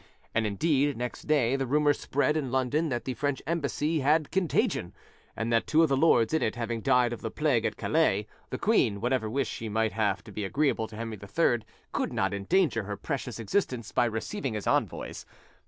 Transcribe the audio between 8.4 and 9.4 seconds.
the queen, whatever